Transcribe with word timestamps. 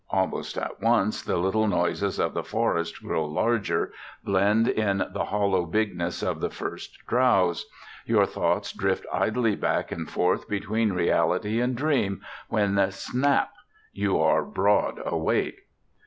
Almost 0.09 0.57
at 0.57 0.81
once 0.81 1.21
the 1.21 1.37
little 1.37 1.67
noises 1.67 2.17
of 2.17 2.33
the 2.33 2.43
forest 2.43 3.03
grow 3.03 3.23
larger, 3.23 3.93
blend 4.23 4.67
in 4.67 5.03
the 5.13 5.25
hollow 5.25 5.67
bigness 5.67 6.23
of 6.23 6.39
the 6.39 6.49
first 6.49 6.97
drowse; 7.05 7.65
your 8.03 8.25
thoughts 8.25 8.71
drift 8.73 9.05
idly 9.13 9.55
back 9.55 9.91
and 9.91 10.09
forth 10.09 10.49
between 10.49 10.91
reality 10.93 11.61
and 11.61 11.75
dream; 11.75 12.21
when 12.49 12.79
snap! 12.89 13.51
you 13.93 14.19
are 14.19 14.43
broad 14.43 14.99
awake! 15.05 15.67